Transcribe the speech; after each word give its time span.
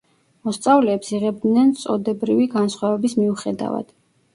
მოსწავლეებს 0.47 1.11
იღებდნენ 1.19 1.71
წოდებრივი 1.85 2.51
განსხვავების 2.59 3.23
მიუხედავად. 3.23 3.99